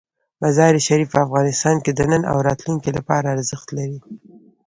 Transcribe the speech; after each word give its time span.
مزارشریف 0.41 1.07
په 1.11 1.19
افغانستان 1.25 1.75
کې 1.83 1.91
د 1.93 2.01
نن 2.11 2.21
او 2.31 2.37
راتلونکي 2.47 2.89
لپاره 2.97 3.25
ارزښت 3.35 3.67
لري. 3.77 3.99